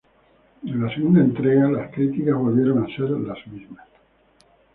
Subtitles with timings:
[0.65, 3.87] En la segunda entrega, las críticas volvieron a ser las mismas.